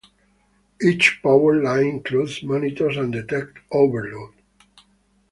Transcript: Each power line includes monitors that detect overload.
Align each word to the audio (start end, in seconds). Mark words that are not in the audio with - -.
Each 0.83 1.19
power 1.21 1.61
line 1.61 1.85
includes 1.85 2.41
monitors 2.41 2.95
that 2.95 3.11
detect 3.11 3.59
overload. 3.71 4.33